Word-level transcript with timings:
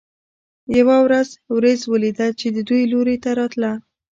یوه 0.77 0.97
ورځ 1.05 1.29
ورېځ 1.55 1.81
ولیده 1.91 2.27
چې 2.39 2.47
د 2.55 2.57
دوی 2.67 2.83
لوري 2.91 3.17
ته 3.23 3.29
راتله. 3.39 3.71